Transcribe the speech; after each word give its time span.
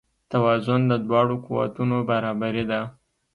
توازن 0.31 0.81
د 0.91 0.93
دواړو 1.05 1.35
قوتونو 1.45 1.97
برابري 2.09 2.63
ده. 2.71 2.81